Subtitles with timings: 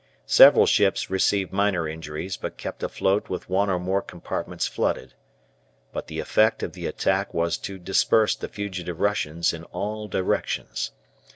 [0.25, 5.13] Several ships received minor injuries, but kept afloat with one or more compartments flooded.
[5.93, 10.89] But the effect of the attack was to disperse the fugitive Russians in all directions.